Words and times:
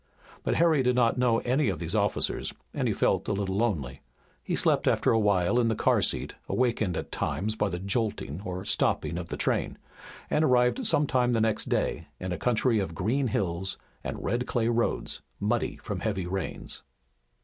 But 0.43 0.55
Harry 0.55 0.81
did 0.81 0.95
not 0.95 1.19
know 1.19 1.41
any 1.41 1.69
of 1.69 1.77
these 1.77 1.93
officers 1.93 2.51
and 2.73 2.87
he 2.87 2.91
felt 2.95 3.27
a 3.27 3.33
little 3.33 3.55
lonely. 3.57 4.01
He 4.41 4.55
slept 4.55 4.87
after 4.87 5.11
a 5.11 5.19
while 5.19 5.59
in 5.59 5.67
the 5.67 5.75
car 5.75 6.01
seat, 6.01 6.33
awakened 6.49 6.97
at 6.97 7.11
times 7.11 7.55
by 7.55 7.69
the 7.69 7.77
jolting 7.77 8.41
or 8.43 8.65
stopping 8.65 9.19
of 9.19 9.27
the 9.29 9.37
train, 9.37 9.77
and 10.27 10.43
arrived 10.43 10.87
some 10.87 11.05
time 11.05 11.33
the 11.33 11.39
next 11.39 11.65
day 11.69 12.07
in 12.19 12.31
a 12.31 12.39
country 12.39 12.79
of 12.79 12.95
green 12.95 13.27
hills 13.27 13.77
and 14.03 14.23
red 14.23 14.47
clay 14.47 14.69
roads, 14.69 15.21
muddy 15.39 15.75
from 15.77 15.99
heavy 15.99 16.25
rains. 16.25 16.81